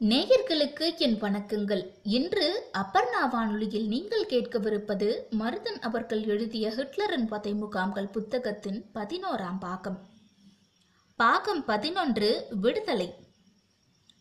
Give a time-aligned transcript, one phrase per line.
[0.00, 1.86] நேயர்களுக்கு என் வணக்கங்கள்.
[2.02, 10.08] இன்று அப்பர்ணா வானொலியில் நீங்கள் கேட்கவிருப்பது மருதன் அவர்கள் எழுதிய ஹிட்லரின் பதை முகாம்கள் புத்தகத்தின் பதினோராம் பாகம்.
[11.16, 13.14] பாகம் பதினொன்று விடுதலை.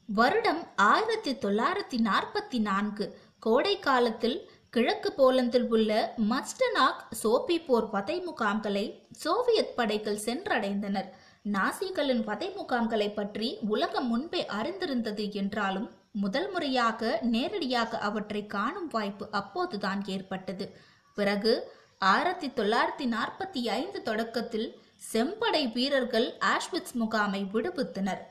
[0.05, 9.75] வருடம் ஆயிரத்தி தொள்ளாயிரத்தி நாற்பத்தி நான்கு கோடை காலத்தில் கிழக்கு போலந்தில் உள்ள மஸ்டனாக் சோபிபோர் பதை முகாம்களை சோவியத்
[9.75, 11.09] படைகள் சென்றடைந்தனர்.
[11.45, 20.03] நாசிகளின் வதை முகாம்களை பற்றி உலகம் முன்பே அறிந்திருந்தது என்றாலும் முதல் முறையாக நேரடியாக அவற்றை காணும் வாய்ப்பு அப்போதுதான்
[20.05, 20.77] ஏற்பட்டது.
[21.15, 24.67] பிறகு ஆயிரத்தி தொள்ளாயிரத்தி நாற்பத்தி ஐந்து தொடக்கத்தில்
[25.13, 28.21] செம்படை வீரர்கள் ஆஷ்விட்ஸ் முகாமை விடுவித்தனர்.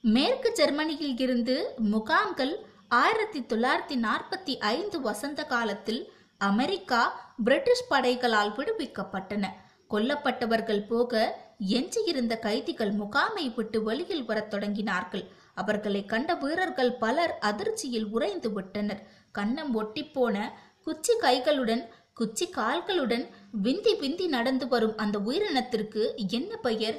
[0.00, 2.54] மேற்கு ஜெர்மனியில் இருந்து முகாம்கள்
[2.88, 7.02] ஆயிரத்தி தொள்ளாயிரத்தி நாற்பத்தி ஐந்து வசந்த காலத்தில் அமெரிக்கா
[7.44, 9.44] பிரிட்டிஷ் படைகளால் விடுவிக்கப்பட்டன.
[9.92, 15.24] கொல்லப்பட்டவர்கள் போக எஞ்சியிருந்த கைதிகள் முகாமை விட்டு வெளியில் வரத் தொடங்கினார்கள்.
[15.54, 19.02] அவர்களை கண்ட வீரர்கள் பலர் அதிர்ச்சியில் உறைந்து விட்டனர்.
[19.38, 20.36] கண்ணம் ஒட்டிப்போன
[20.82, 21.82] குச்சி கைகளுடன்
[22.14, 26.98] குச்சி கால்களுடன் விந்தி விந்தி நடந்து வரும் அந்த உயிரினத்திற்கு என்ன பெயர்?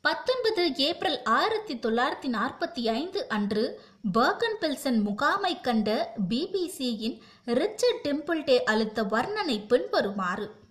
[0.00, 3.80] பத்தொன்பது ஏப்ரல் ஆயிரத்தி தொள்ளாயிரத்தி நாற்பத்தி ஐந்து அன்று
[4.18, 10.62] பர்கன் பில்சன் முகாமை கண்ட பிபிசியின் ரிச்சர்ட் டெம்பிள்டே அளித்த வர்ணனை பின்வருமாறு.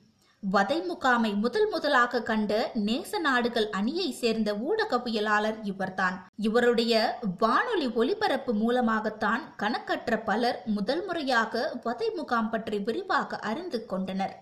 [0.52, 6.32] வதை முகாமை முதல் முதலாக கண்ட நேச நாடுகள் அணியை சேர்ந்த ஊடகவியலாளர் இவர்தான்.
[6.38, 14.36] இவருடைய வானொலி ஒலிபரப்பு மூலமாகத்தான் கணக்கற்ற பலர் முதல் முறையாக வதை முகாம் பற்றி விரிவாக அறிந்து கொண்டனர்.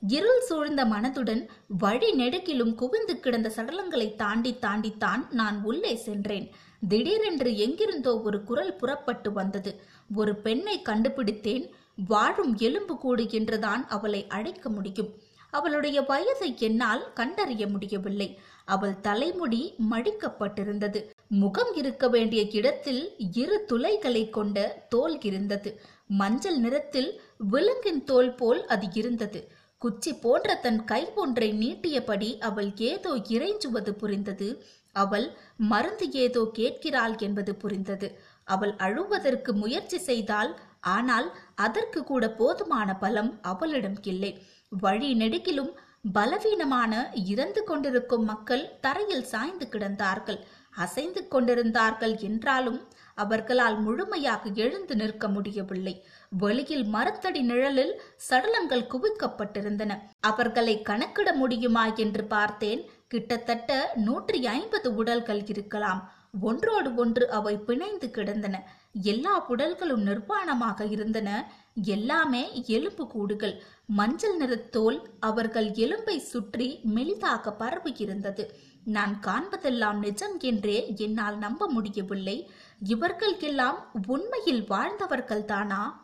[0.00, 1.48] இருள் சூழ்ந்த மனதுடன்
[1.78, 6.50] வழி நெடுக்கிலும் குவிந்து கிடந்த சடலங்களை தாண்டி தாண்டித்தான் நான் உள்ளே சென்றேன்.
[6.88, 9.84] திடீரென்று எங்கிருந்தோ ஒரு குரல் புறப்பட்டு வந்தது.
[10.14, 11.74] ஒரு பெண்ணை கண்டுபிடித்தேன்.
[11.98, 15.10] வாழும் எலும்பு கூடு என்றுதான் அவளை அழைக்க முடியும்.
[15.50, 18.28] அவளுடைய வயதை என்னால் கண்டறிய முடியவில்லை.
[18.64, 21.00] அவள் தலைமுடி மடிக்கப்பட்டிருந்தது.
[21.34, 25.70] முகம் இருக்க வேண்டிய இடத்தில் இரு துளைகளை கொண்ட தோல் இருந்தது.
[26.06, 27.10] மஞ்சள் நிறத்தில்
[27.52, 29.40] விலங்கின் தோல் போல் அது இருந்தது.
[29.82, 34.48] குச்சி போன்ற தன் கை ஒன்றை நீட்டியபடி அவள் ஏதோ இறைஞ்சுவது புரிந்தது.
[34.96, 35.26] அவள்
[35.56, 38.08] மருந்து ஏதோ கேட்கிறாள் என்பது புரிந்தது.
[38.44, 40.50] அவள் அழுவதற்கு முயற்சி செய்தால்
[40.94, 44.32] ஆனால் அதற்கு கூட போதுமான பலம் அவளிடம் இல்லை
[44.72, 45.72] வழி நெடுகிலும்
[46.14, 46.92] பலவீனமான
[47.32, 50.40] இறந்து கொண்டிருக்கும் மக்கள் தரையில் சாய்ந்து கிடந்தார்கள்.
[50.76, 52.78] அசைந்து கொண்டிருந்தார்கள் என்றாலும்
[53.14, 55.94] அவர்களால் முழுமையாக எழுந்து நிற்க முடியவில்லை.
[56.42, 57.94] வெளியில் மரத்தடி நிழலில்
[58.28, 59.92] சடலங்கள் குவிக்கப்பட்டிருந்தன.
[60.20, 62.82] அவர்களை கணக்கிட முடியுமா என்று பார்த்தேன்.
[63.08, 63.70] கிட்டத்தட்ட
[64.06, 66.02] நூற்றி ஐம்பது உடல்கள் இருக்கலாம்.
[66.40, 68.62] ஒன்றோடு ஒன்று அவை பிணைந்து கிடந்தன.
[68.92, 71.52] எல்லா உடல்களும் நிர்வாணமாக இருந்தன.
[71.74, 73.62] எல்லாமே எலும்பு கூடுகள்.
[73.86, 78.54] மஞ்சள் நிறத்தோல் அவர்கள் எலும்பை சுற்றி மெலிதாக பரவி இருந்தது.
[78.84, 82.50] நான் காண்பதெல்லாம் நிஜம் என்றே என்னால் நம்ப முடியவில்லை.
[82.78, 86.03] இவர்கள் எல்லாம் உண்மையில் வாழ்ந்தவர்கள் தானா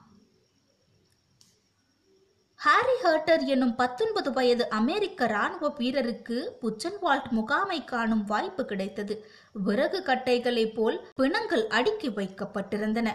[2.63, 9.15] ஹாரி ஹர்டர் என்னும் பத்தொன்பது வயது அமெரிக்க ராணுவ வீரருக்கு புச்சன்வால்ட் முகாமை காணும் வாய்ப்பு கிடைத்தது.
[9.67, 13.09] விறகு கட்டைகளைப் போல் பிணங்கள் அடுக்கி வைக்கப்பட்டிருந்தன.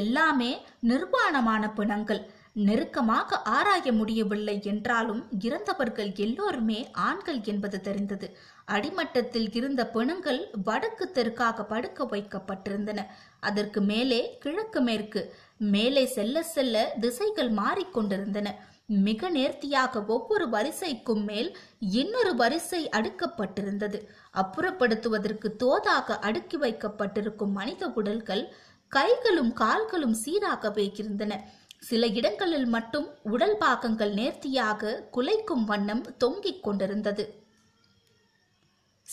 [0.00, 0.50] எல்லாமே
[0.88, 2.20] நிர்வாணமான பிணங்கள்.
[2.52, 8.28] நெருக்கமாக ஆராய முடியவில்லை என்றாலும் இறந்தவர்கள் எல்லோருமே ஆண்கள் என்பது தெரிந்தது.
[8.66, 13.06] அடிமட்டத்தில் இருந்த பிணங்கள் வடக்கு தெற்காக படுக்க வைக்கப்பட்டிருந்தன.
[13.40, 15.22] அதற்கு மேலே கிழக்கு மேற்கு.
[15.56, 18.50] மேலே செல்ல செல்ல திசைகள் மாறிக்கொண்டிருந்தன.
[19.00, 24.06] மிக நேர்த்தியாக ஒவ்வொரு வரிசைக்கும் மேல் இன்னொரு வரிசை அடுக்கப்பட்டிருந்தது.
[24.34, 28.52] அப்புறப்படுத்துவதற்கு தோதாக அடுக்கி வைக்கப்பட்டிருக்கும் மனித உடல்கள்
[28.88, 31.40] கைகளும் கால்களும் சீராக வைக்கிருந்தன
[31.78, 37.41] சில இடங்களில் மட்டும் உடல் பாகங்கள் நேர்த்தியாக குலைக்கும் வண்ணம் தொங்கிக் கொண்டிருந்தது.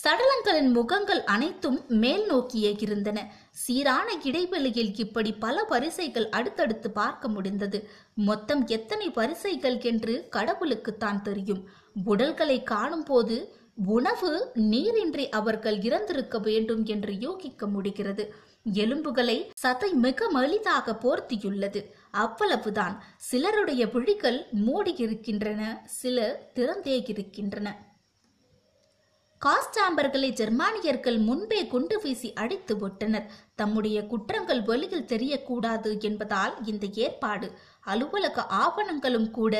[0.02, 3.32] சடலங்களின் முகங்கள் அனைத்தும் மேல் நோக்கியே இருந்தன.
[3.50, 7.88] சீரான இடைவெளியில் இப்படி பல வரிசைகள் அடுத்தடுத்து பார்க்க முடிந்தது.
[8.14, 11.68] மொத்தம் எத்தனை வரிசைகள் என்று கடவுளுக்குத்தான் தெரியும்.
[12.04, 18.34] உடல்களை காணும் போது உணவு நீரின்றி அவர்கள் இறந்திருக்க வேண்டும் என்று யோகிக்க முடிகிறது.
[18.72, 21.82] எலும்புகளை சதை மிக மலிதாக போர்த்தியுள்ளது.
[22.10, 23.04] அவ்வளவுதான்.
[23.16, 27.88] சிலருடைய விழிகள் மூடியிருக்கின்றன சிலர் திறந்தே இருக்கின்றன
[29.44, 33.30] காஸ்டாம்பர்களை ஜெர்மானியர்கள் முன்பே குண்டு வீசி அடித்து விட்டனர்.
[33.54, 37.52] தம்முடைய குற்றங்கள் வெளியில் தெரியக்கூடாது என்பதால் இந்த ஏற்பாடு.
[37.80, 39.54] அலுவலக ஆவணங்களும் கூட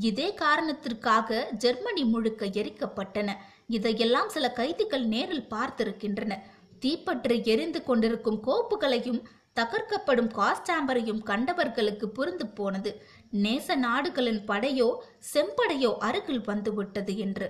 [0.00, 3.34] இதே காரணத்திற்காக ஜெர்மனி முழுக்க எரிக்கப்பட்டன.
[3.66, 6.32] இதையெல்லாம் சில கைதிகள் நேரில் பார்த்திருக்கின்றன.
[6.78, 9.20] தீப்பற்றி எரிந்து கொண்டிருக்கும் கோப்புகளையும்
[9.54, 12.90] தகர்க்கப்படும் காஸ்டாம்பரையும் கண்டவர்களுக்கு புரிந்து போனது.
[13.44, 14.90] நேச நாடுகளின் படையோ
[15.34, 17.48] செம்படையோ அருகில் வந்துவிட்டது என்று.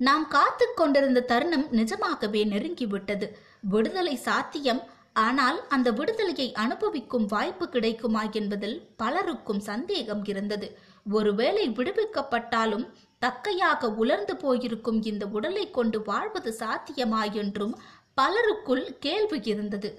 [0.00, 3.26] நாம் காத்து கொண்டிருந்த தருணம் நிஜமாகவே நெருங்கிவிட்டது.
[3.60, 4.82] விடுதலை சாத்தியம்.
[5.12, 10.68] ஆனால் அந்த விடுதலையை அனுபவிக்கும் வாய்ப்பு கிடைக்குமா என்பதில் பலருக்கும் சந்தேகம் இருந்தது.
[11.10, 12.86] ஒருவேளை விடுவிக்கப்பட்டாலும்
[13.22, 17.78] தக்கையாக உலர்ந்து போயிருக்கும் இந்த உடலை கொண்டு வாழ்வது சாத்தியமா என்றும்
[18.14, 19.90] பலருக்குள் கேள்வி இருந்தது.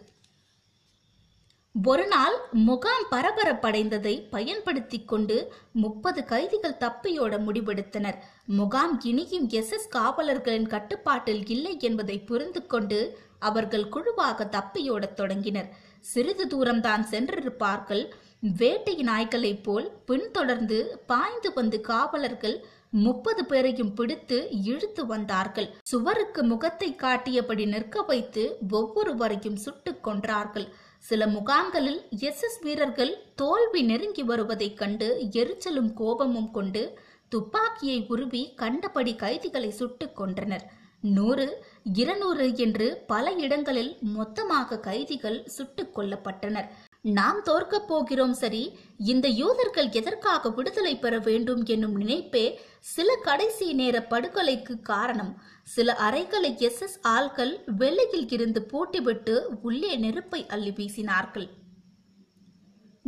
[1.84, 8.16] ஒருநாள் முகாம் பரபரப்படைந்ததை பயன்படுத்தி கொண்டு முப்பது கைதிகள் தப்பியோட முடிவெடுத்தனர்.
[8.46, 9.72] முகாம் இனியும் எஸ்.
[9.72, 9.90] எஸ்.
[9.90, 15.70] காவலர்களின் கட்டுப்பாட்டில் இல்லை என்பதை புரிந்து கொண்டு அவர்கள் குழுவாக தப்பியோடத் தொடங்கினர்.
[16.00, 18.10] சிறிது தூரம்தான் சென்றிருப்பார்கள்.
[18.40, 25.76] வேட்டை நாய்களைப் போல் பின்தொடர்ந்து பாய்ந்து வந்து காவலர்கள் முப்பது பேரையும் பிடித்து இழுத்து வந்தார்கள்.
[25.84, 30.68] சுவருக்கு முகத்தை காட்டியபடி நிற்க வைத்து ஒவ்வொருவரையும் சுட்டுக் கொன்றார்கள்.
[31.08, 36.82] சில முகாம்களில் எஸ் எஸ் வீரர்கள் தோல்வி நெருங்கி வருவதைக் கண்டு எரிச்சலும் கோபமும் கொண்டு
[37.30, 40.66] துப்பாக்கியை உருவி கண்டபடி கைதிகளை சுட்டுக் கொன்றனர்.
[41.02, 41.46] நூறு
[41.94, 46.70] இருநூறு என்று பல இடங்களில் மொத்தமாக கைதிகள் சுட்டுக் கொல்லப்பட்டனர்.
[47.06, 48.80] நாம் தோற்கப் போகிறோம் சரி.
[48.98, 55.42] இந்த யூதர்கள் எதற்காக விடுதலை பெற வேண்டும் என்னும் நினைப்பே சில கடைசி நேர படுகொலைக்கு காரணம்.
[55.64, 61.50] சில அறைகளை எஸ் எஸ் ஆள்கள் வெளியில் இருந்து பூட்டிவிட்டு உள்ளே நெருப்பை அள்ளி வீசினார்கள்.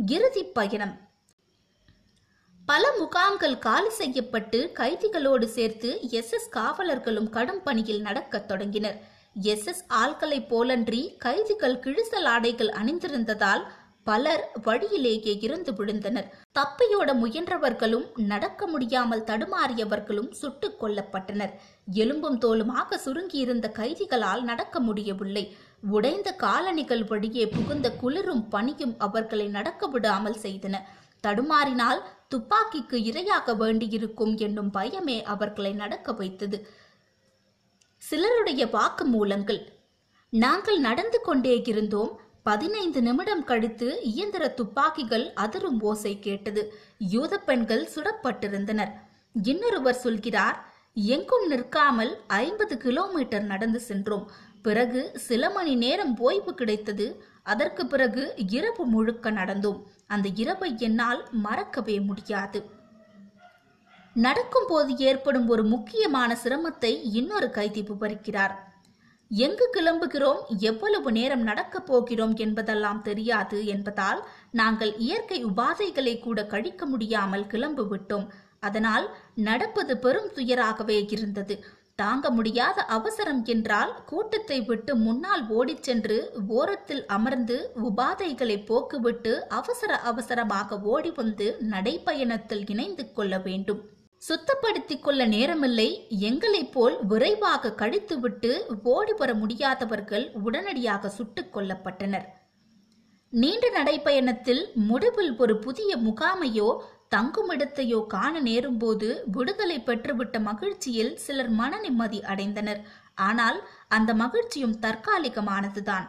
[0.06, 1.00] இறுதி பயணம்.
[2.66, 9.16] பல முகாம்கள் காலி செய்யப்பட்டு கைதிகளோடு சேர்த்து எஸ் எஸ் காவலர்களும் கடும் பணியில் நடக்கத் தொடங்கினர்.
[9.42, 13.62] எஸ் எஸ் ஆள்களைப் போலன்றி கைதிகள் கிழிசல் ஆடைகள் அணிந்திருந்ததால்
[14.04, 16.28] பலர் வழியிலேயே இருந்து விழுந்தனர்.
[16.58, 21.52] தப்பியோட முயன்றவர்களும் நடக்க முடியாமல் தடுமாறியவர்களும் சுட்டுக் கொல்லப்பட்டனர்.
[21.92, 25.56] எலும்பும் தோலுமாக சுருங்கியிருந்த கைதிகளால் நடக்க முடியவில்லை.
[25.80, 30.76] உடைந்த காலணிகள் வழியே புகுந்த குளிரும் பனியும் அவர்களை நடக்க விடாமல் செய்தன.
[31.20, 32.02] தடுமாறினால்
[32.34, 36.68] துப்பாக்கிக்கு இரையாக வேண்டியிருக்கும் என்னும் பயமே அவர்களை நடக்க வைத்தது.
[37.96, 39.72] சிலருடைய வாக்கு மூலங்கள்
[40.30, 42.20] நாங்கள் நடந்து கொண்டே இருந்தோம்.
[42.48, 46.62] பதினைந்து நிமிடம் கழித்து இயந்திர துப்பாக்கிகள் அதிரும் ஓசை கேட்டது.
[47.14, 48.92] யூத பெண்கள் சுடப்பட்டிருந்தனர்.
[49.42, 50.58] இன்னொருவர் சொல்கிறார்
[51.14, 52.12] எங்கும் நிற்காமல்
[52.42, 54.24] ஐம்பது கிலோமீட்டர் நடந்து சென்றோம்.
[54.66, 57.06] பிறகு சில மணி நேரம் ஓய்வு கிடைத்தது.
[57.52, 58.22] அதற்கு பிறகு
[58.56, 59.78] இரவு முழுக்க நடந்தோம்.
[60.14, 62.60] அந்த இரவை என்னால் மறக்கவே முடியாது.
[64.14, 68.56] நடக்கும்போது ஏற்படும் ஒரு முக்கியமான சிரமத்தை இன்னொரு கைதி விவரிக்கிறார்.
[69.30, 70.38] எங்கு கிளம்புகிறோம்?
[70.60, 74.20] எவ்வளவு நேரம் நடக்கப் போகிறோம் என்பதெல்லாம் தெரியாது என்பதால்
[74.50, 78.26] நாங்கள் இயற்கை உபாதைகளை கூட கழிக்க முடியாமல் கிளம்பு விட்டோம்
[78.60, 81.56] அதனால் நடப்பது பெரும் துயராகவே இருந்தது.
[81.94, 90.80] தாங்க முடியாத அவசரம் என்றால் கூட்டத்தை விட்டு முன்னால் ஓடிச் சென்று ஓரத்தில் அமர்ந்து உபாதைகளை போக்குவிட்டு அவசர அவசரமாக
[90.94, 93.80] ஓடி வந்து நடைப்பயணத்தில் இணைந்து கொள்ள வேண்டும்.
[94.22, 96.06] சுத்தப்படுத்திக் கொள்ள நேரமில்லை.
[96.08, 98.50] எங்களைப் போல் விரைவாக கழித்துவிட்டு
[98.82, 102.26] ஓடி வர முடியாதவர்கள் உடனடியாக சுட்டுக் கொல்லப்பட்டனர்.
[103.30, 106.68] நீண்ட நடைப்பயணத்தில் முடிவில் ஒரு புதிய முகாமையோ
[107.14, 112.80] தங்குமிடத்தையோ காண நேரும்போது விடுதலை பெற்றுவிட்ட மகிழ்ச்சியில் சிலர் மன நிம்மதி அடைந்தனர்.
[113.14, 116.08] ஆனால் அந்த மகிழ்ச்சியும் தற்காலிகமானதுதான்.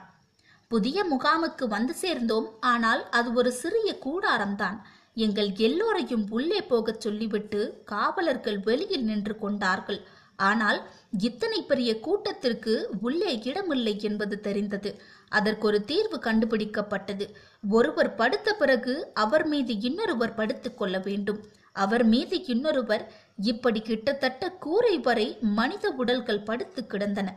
[0.67, 2.49] புதிய முகாமுக்கு வந்து சேர்ந்தோம்.
[2.59, 4.79] ஆனால் அது ஒரு சிறிய கூடாரம்தான்.
[5.15, 10.07] எங்கள் எல்லோரையும் உள்ளே போகச் சொல்லிவிட்டு காவலர்கள் வெளியில் நின்று கொண்டார்கள்.
[10.35, 10.89] ஆனால்
[11.19, 15.01] இத்தனை பெரிய கூட்டத்திற்கு உள்ளே இடமில்லை என்பது தெரிந்தது.
[15.29, 17.29] அதற்கொரு தீர்வு கண்டுபிடிக்கப்பட்டது.
[17.69, 21.45] ஒருவர் படுத்த பிறகு அவர் மீது இன்னொருவர் படுத்துக் கொள்ள வேண்டும்.
[21.71, 27.35] அவர் மீது இன்னொருவர் இப்படி கிட்டத்தட்ட கூரை வரை மனித உடல்கள் படுத்து கிடந்தன.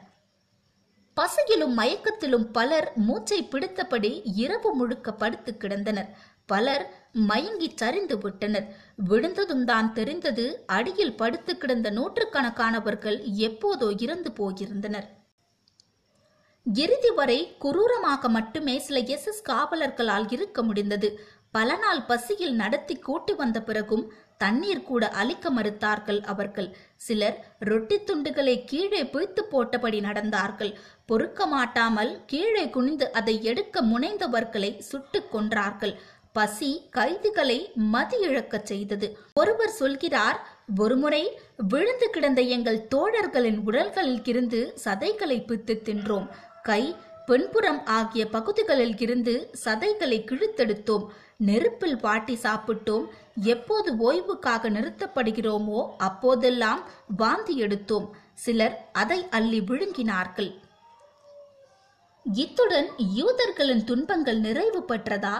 [1.15, 6.09] பசியிலும் மயக்கத்திலும் பலர் மூச்சை பிடித்தபடி இரவு முழுக்க படுத்து கிடந்தனர்.
[6.47, 8.67] பலர் மயங்கி சரிந்து விட்டனர்.
[8.97, 15.09] விழுந்ததும் தான் தெரிந்தது அடியில் படுத்து கிடந்த நூற்றுக்கணக்கானவர்கள் எப்போதோ இறந்து போயிருந்தனர்.
[16.67, 21.19] இறுதி வரை குரூரமாக மட்டுமே சில எஸ் எஸ் காவலர்களால் இருக்க முடிந்தது.
[21.51, 26.77] பல நாள் பசியில் நடத்தி கூட்டி வந்த பிறகும் தண்ணீர் கூட அளிக்க மறுத்தார்கள் அவர்கள்.
[26.97, 30.73] சிலர் ரொட்டி துண்டுகளை கீழே பிய்த்து போட்டபடி நடந்தார்கள்.
[31.07, 35.95] பொறுக்க மாட்டாமல் கீழே குனிந்து அதை எடுக்க முனைந்தவர்களை சுட்டுக் கொன்றார்கள்.
[36.33, 39.19] பசி கைதிகளை மதி இழக்கச் செய்தது.
[39.35, 40.39] ஒருவர் சொல்கிறார்
[40.79, 46.29] ஒருமுறை விழுந்து கிடந்த எங்கள் தோழர்களின் உடல்களில் இருந்து சதைகளை பித்து தின்றோம்.
[46.63, 46.97] கை
[47.27, 49.35] பெண்புறம் ஆகிய பகுதிகளில் இருந்து
[49.65, 51.05] சதைகளை கிழித்தெடுத்தோம்.
[51.37, 53.05] நெருப்பில் வாட்டி சாப்பிட்டோம்.
[53.53, 56.83] எப்போது ஓய்வுக்காக நிறுத்தப்படுகிறோமோ அப்போதெல்லாம்
[57.17, 58.09] வாந்தி எடுத்தோம்.
[58.35, 60.51] சிலர் அதை அள்ளி விழுங்கினார்கள்.
[62.25, 65.37] இத்துடன் யூதர்களின் துன்பங்கள் நிறைவு பெற்றதா?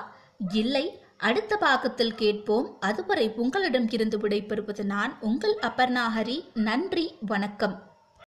[0.51, 2.77] இல்லை அடுத்த பாகத்தில் கேட்போம்.
[2.81, 6.45] அதுவரை உங்களிடம் இருந்து விடைபெறுவது நான் உங்கள் அபர்ணாஹரி.
[6.55, 7.92] நன்றி வணக்கம்.